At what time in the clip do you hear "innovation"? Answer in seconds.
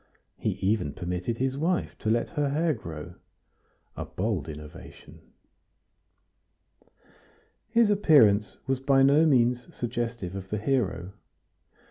4.49-5.21